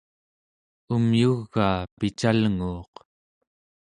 umyugaa 0.95 1.77
picalnguuq 1.97 2.93